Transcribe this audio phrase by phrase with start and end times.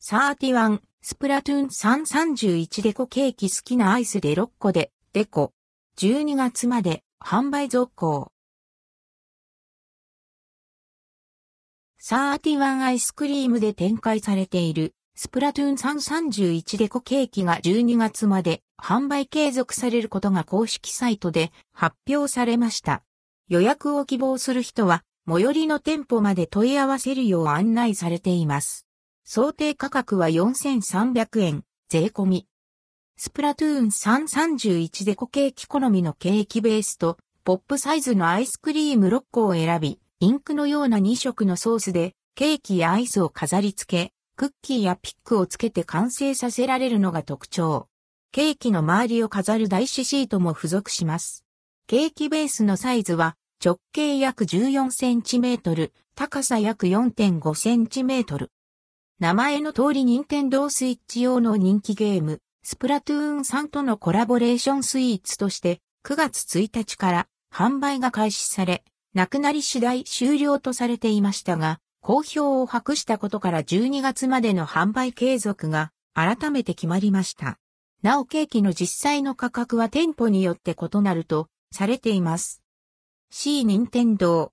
[0.00, 5.52] 31スプラトゥーン331デコケーキ好きなアイスで6個でデコ。
[5.98, 8.30] 12月まで販売続行。
[12.00, 23.02] 31アイスクリームで展開されているスプラトゥーン331デコケーキが12月まで販売継続されることが公式サイトで発表されました。
[23.48, 28.87] 予約を希望する人は最寄りの店舗まで問い合わせるよう案内されています。
[29.30, 32.46] 想定価格は4300円、税込み。
[33.18, 47.88] スプラトゥーン331デコケーキ好みのケーキベースとポップサイズのアイスクリーム6個を選び、インクのような2色のソースでケーキやアイスを飾り付け、クッキーやピックをつけて完成させられるのが特徴。
[48.32, 51.44] ケーキの周りを飾る台紙シートも付属します。
[51.86, 58.50] ケーキベースのサイズは直径約14センチメートル、高さ約4.5センチメートル。
[59.20, 77.58] 名前の通り任天堂スイッチ用の人気ゲーム、スプラトゥーン3とのコラボレーションスイーツとして9月1日から販売が開始され、なくなり次第終了とされていましたが、好評を博したことから12月までの販売継続が改めて決まりました。
[78.02, 82.62] なおケーキの実際の価格は店舗によって異なるとされています。
[83.30, 84.46] C 任天堂